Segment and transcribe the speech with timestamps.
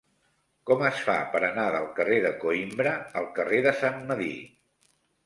[0.69, 4.33] Com es fa per anar del carrer de Coïmbra al carrer de Sant Medir?